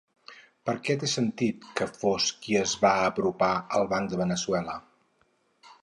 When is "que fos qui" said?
1.81-2.57